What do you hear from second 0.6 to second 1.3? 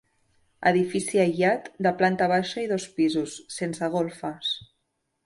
Edifici